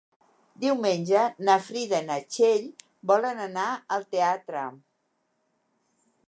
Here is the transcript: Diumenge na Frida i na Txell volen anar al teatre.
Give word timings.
Diumenge 0.61 1.25
na 1.49 1.57
Frida 1.65 1.99
i 2.03 2.05
na 2.07 2.17
Txell 2.35 2.65
volen 3.13 3.45
anar 3.45 3.67
al 3.99 4.09
teatre. 4.17 4.65